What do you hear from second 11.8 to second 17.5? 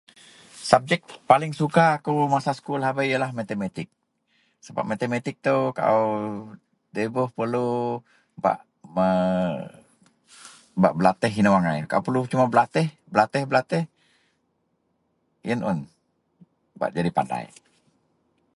kaau perlu berlatih-berlatih jadi pandai.